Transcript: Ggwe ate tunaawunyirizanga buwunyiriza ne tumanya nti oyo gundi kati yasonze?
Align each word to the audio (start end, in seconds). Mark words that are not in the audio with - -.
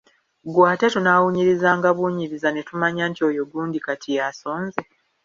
Ggwe 0.47 0.63
ate 0.73 0.87
tunaawunyirizanga 0.93 1.87
buwunyiriza 1.95 2.49
ne 2.51 2.61
tumanya 2.67 3.03
nti 3.09 3.21
oyo 3.29 3.43
gundi 3.51 3.77
kati 3.85 4.09
yasonze? 4.17 4.79